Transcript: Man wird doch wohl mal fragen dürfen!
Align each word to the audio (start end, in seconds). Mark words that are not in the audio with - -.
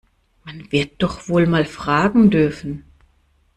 Man 0.45 0.71
wird 0.71 0.93
doch 1.03 1.29
wohl 1.29 1.45
mal 1.45 1.63
fragen 1.63 2.31
dürfen! 2.31 2.85